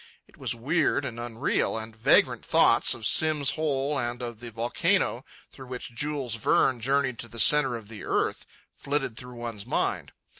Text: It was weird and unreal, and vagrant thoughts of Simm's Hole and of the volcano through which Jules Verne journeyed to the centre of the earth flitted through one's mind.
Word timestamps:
It 0.27 0.35
was 0.35 0.55
weird 0.55 1.05
and 1.05 1.19
unreal, 1.19 1.77
and 1.77 1.95
vagrant 1.95 2.43
thoughts 2.43 2.95
of 2.95 3.05
Simm's 3.05 3.51
Hole 3.51 3.99
and 3.99 4.23
of 4.23 4.39
the 4.39 4.49
volcano 4.49 5.23
through 5.51 5.67
which 5.67 5.93
Jules 5.93 6.33
Verne 6.33 6.79
journeyed 6.81 7.19
to 7.19 7.27
the 7.27 7.37
centre 7.39 7.75
of 7.75 7.87
the 7.87 8.03
earth 8.03 8.47
flitted 8.75 9.15
through 9.15 9.35
one's 9.35 9.67
mind. 9.67 10.11